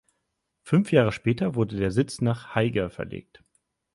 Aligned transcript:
Fünf 0.63 0.91
Jahre 0.91 1.11
später 1.11 1.53
wurde 1.53 1.77
der 1.77 1.91
Sitz 1.91 2.21
nach 2.21 2.55
Haiger 2.55 2.89
verlegt. 2.89 3.43